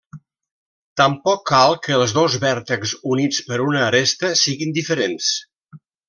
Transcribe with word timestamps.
Tampoc 1.01 1.41
cal 1.49 1.75
que 1.87 1.93
els 1.97 2.15
dos 2.19 2.37
vèrtexs 2.45 2.93
units 3.17 3.41
per 3.51 3.59
una 3.69 3.83
aresta 3.89 4.31
siguin 4.45 4.73
diferents. 4.83 5.29